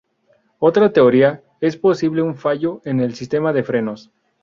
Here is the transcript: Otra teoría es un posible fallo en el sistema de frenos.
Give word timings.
Otra 0.57 0.91
teoría 0.91 1.43
es 1.59 1.75
un 1.75 1.81
posible 1.81 2.33
fallo 2.33 2.81
en 2.85 3.01
el 3.01 3.13
sistema 3.13 3.53
de 3.53 3.61
frenos. 3.61 4.09